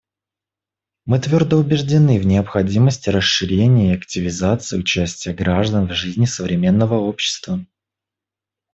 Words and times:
Мы 1.05 1.19
твердо 1.19 1.59
убеждены 1.59 2.19
в 2.19 2.25
необходимости 2.25 3.11
расширения 3.11 3.93
и 3.93 3.97
активизации 3.97 4.79
участия 4.79 5.31
граждан 5.31 5.87
в 5.89 5.93
жизни 5.93 6.25
современного 6.25 6.95
общества. 6.95 7.63